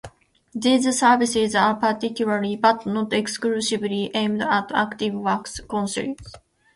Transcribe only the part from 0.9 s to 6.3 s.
services are particularly, but not exclusively, aimed at active works councils.